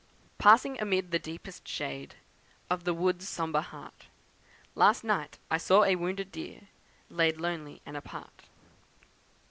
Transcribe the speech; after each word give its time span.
Passing 0.39 0.81
amid 0.81 1.11
the 1.11 1.19
deepest 1.19 1.67
shade 1.67 2.15
Of 2.71 2.85
the 2.85 2.93
wood's 2.95 3.29
sombre 3.29 3.61
heart, 3.61 4.07
Last 4.73 5.03
night 5.03 5.37
I 5.51 5.59
saw 5.59 5.83
a 5.83 5.95
wounded 5.95 6.31
deer 6.31 6.69
Laid 7.11 7.37
lonely 7.39 7.83
and 7.85 7.95
apart. 7.95 8.45